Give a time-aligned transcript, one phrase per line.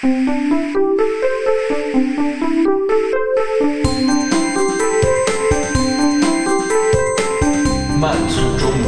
[0.00, 0.06] 慢
[8.28, 8.86] 速中文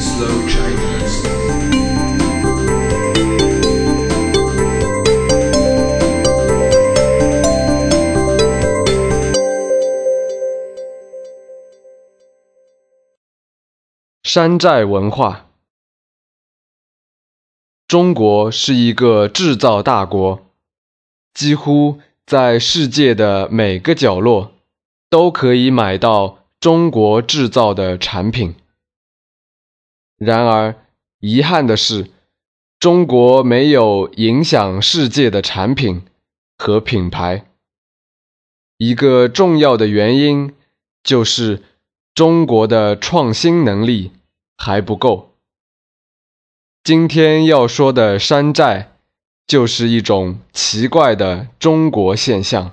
[0.00, 1.28] ，Slow Chinese。
[14.22, 15.43] 山寨文化。
[17.86, 20.40] 中国是一个制造大国，
[21.34, 24.52] 几乎在世界的每个角落
[25.10, 28.54] 都可以买到中国制造的产品。
[30.16, 30.76] 然而，
[31.20, 32.10] 遗憾的是，
[32.80, 36.02] 中国没有影响世界的产品
[36.56, 37.44] 和品牌。
[38.78, 40.54] 一个重要的原因
[41.02, 41.62] 就是
[42.14, 44.10] 中国的创新能力
[44.56, 45.33] 还不够。
[46.84, 48.90] 今天要说的山寨，
[49.46, 52.72] 就是一种奇怪的中国现象。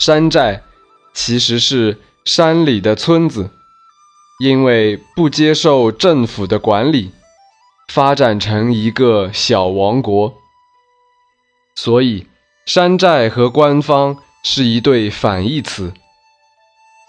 [0.00, 0.62] 山寨
[1.12, 3.50] 其实是山里的村子，
[4.42, 7.12] 因为不接受政府的管理，
[7.88, 10.34] 发展成一个小王国，
[11.76, 12.26] 所以
[12.64, 15.92] 山寨和官方是一对反义词。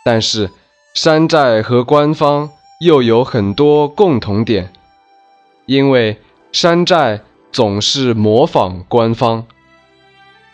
[0.03, 0.51] 但是，
[0.93, 4.71] 山寨和官方又有很多共同点，
[5.65, 7.19] 因为山寨
[7.51, 9.47] 总是模仿官方，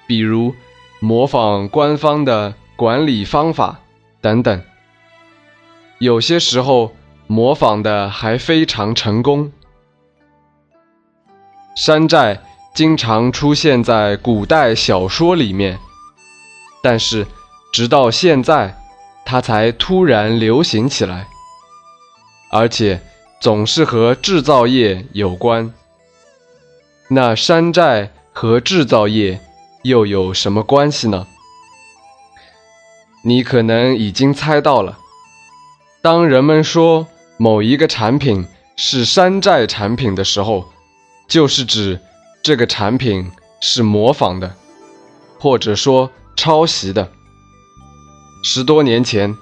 [0.07, 0.55] 比如
[1.01, 3.81] 模仿官方的管理方法
[4.21, 4.61] 等等，
[5.97, 6.93] 有些时候
[7.27, 9.51] 模仿的还非常成功。
[11.75, 12.41] 山寨
[12.73, 15.77] 经常出现在古代小说里面，
[16.81, 17.27] 但是
[17.73, 18.77] 直到现在。
[19.31, 21.27] 它才突然流行起来，
[22.49, 22.99] 而且
[23.39, 25.72] 总是和制造业有关。
[27.11, 29.39] 那山寨和制造业
[29.84, 31.28] 又有什么关系呢？
[33.23, 34.97] 你可能已经猜到了。
[36.01, 37.06] 当人们说
[37.38, 40.66] 某一个产品是山寨产品的时候，
[41.28, 42.00] 就是指
[42.41, 44.56] 这个产品是模仿的，
[45.40, 47.11] 或者说抄袭的。
[48.41, 49.35] 十多年前，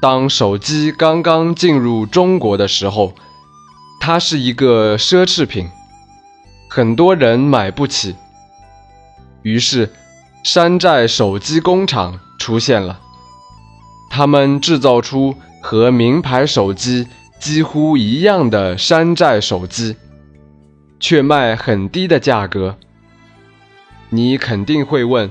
[0.00, 3.12] 当手机刚刚进入中国的时候，
[4.00, 5.68] 它是一个奢侈品，
[6.68, 8.14] 很多人买不起。
[9.42, 9.92] 于是，
[10.44, 13.00] 山寨手机工厂出现了，
[14.10, 17.08] 他们制造出和名牌手机
[17.40, 19.96] 几乎一样的山寨手机，
[21.00, 22.76] 却卖很低的价格。
[24.10, 25.30] 你肯定会问，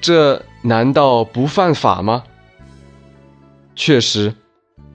[0.00, 0.42] 这？
[0.62, 2.24] 难道不犯法吗？
[3.76, 4.34] 确实，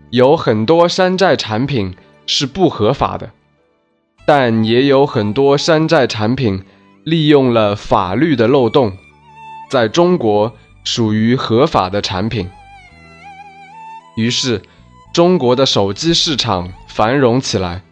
[0.10, 3.32] 有很多山寨产品是不合法的，
[4.26, 6.66] 但也有很多山寨产品
[7.06, 8.98] 利用了法律的漏洞，
[9.70, 10.54] 在中国
[10.84, 12.50] 属于合法的产品。
[14.18, 14.62] 于是，
[15.14, 17.84] 中国的手机市场繁荣起来。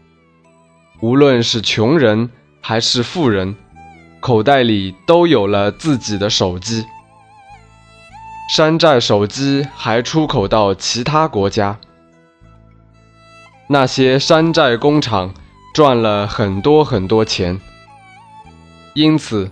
[0.99, 2.29] 无论是穷人
[2.59, 3.55] 还是富人，
[4.19, 6.85] 口袋里都有了自己的手机。
[8.53, 11.79] 山寨手机还出口到其他国家，
[13.67, 15.33] 那些山寨工厂
[15.73, 17.61] 赚了很多很多钱，
[18.93, 19.49] 因此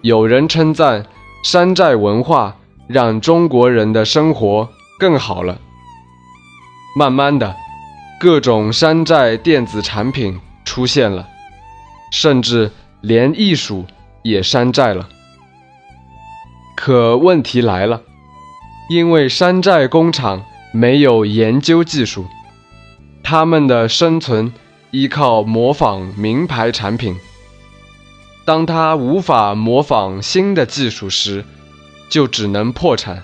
[0.00, 1.06] 有人称赞
[1.44, 2.56] 山寨文化
[2.88, 4.68] 让中国人的生活
[4.98, 5.56] 更好了。
[6.96, 7.54] 慢慢的，
[8.18, 11.28] 各种山寨电子产品出现了，
[12.10, 13.84] 甚至连艺术
[14.24, 15.08] 也山寨了。
[16.74, 18.02] 可问题来了。
[18.90, 22.26] 因为山寨工厂没有研究技术，
[23.22, 24.52] 他们的生存
[24.90, 27.14] 依靠模仿名牌产品。
[28.44, 31.44] 当他无法模仿新的技术时，
[32.08, 33.22] 就只能破产。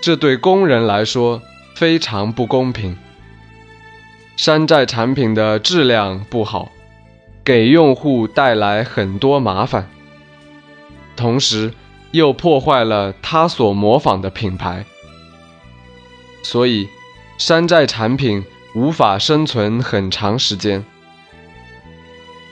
[0.00, 1.42] 这对工人来说
[1.74, 2.96] 非常不公平。
[4.36, 6.70] 山寨产品的质量不好，
[7.42, 9.90] 给用户带来很多麻烦，
[11.16, 11.74] 同时。
[12.14, 14.84] 又破坏了他所模仿的品牌，
[16.44, 16.88] 所以
[17.36, 20.84] 山寨产品无法生存很长时间。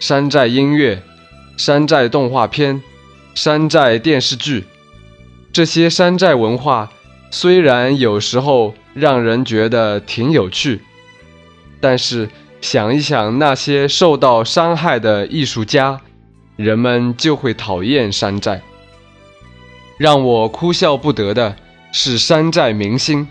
[0.01, 1.01] 山寨音乐、
[1.57, 2.83] 山寨动画片、
[3.37, 4.65] 山寨电视剧，
[5.53, 6.91] 这些山寨文化
[7.31, 10.81] 虽然有时候让人觉得挺有趣，
[11.81, 12.29] 但是
[12.61, 16.01] 想一想那些受到伤害的艺术家，
[16.57, 18.61] 人们就会讨厌山寨。
[19.99, 21.57] 让我哭笑不得的
[21.93, 23.29] 是山寨明星。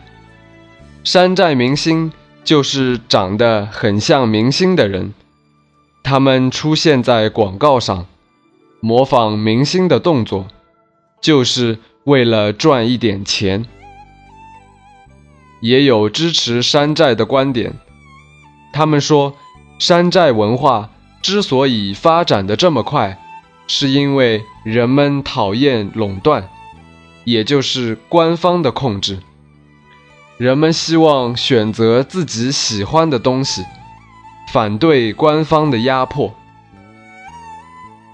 [1.03, 2.11] 山寨明星
[2.43, 5.13] 就是长得很像明星的人，
[6.03, 8.05] 他们出现在广告上，
[8.79, 10.47] 模仿明星的动作，
[11.19, 13.65] 就是为了赚一点钱。
[15.61, 17.73] 也有支持山寨的观点，
[18.73, 19.35] 他们说，
[19.77, 20.89] 山寨文化
[21.21, 23.19] 之所以发展的这么快，
[23.67, 26.49] 是因为人们讨厌垄断，
[27.23, 29.19] 也就是官方的控制。
[30.37, 33.63] 人们希望选择自己喜欢的东西，
[34.51, 36.33] 反对官方的压迫。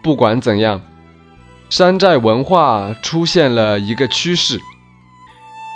[0.01, 0.81] 不管怎样，
[1.69, 4.59] 山寨文化出现了一个趋势。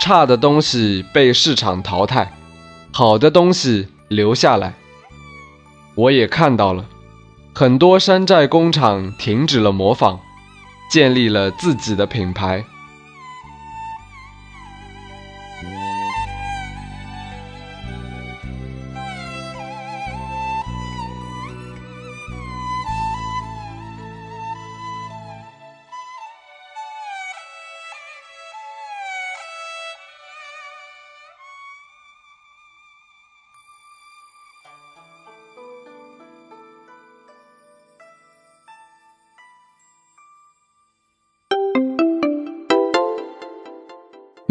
[0.00, 2.32] 差的东西被市场淘汰，
[2.92, 4.74] 好的东西留下来。
[5.94, 6.86] 我也看到了，
[7.54, 10.18] 很多山寨工厂停止了模仿，
[10.90, 12.64] 建立了自己的品牌。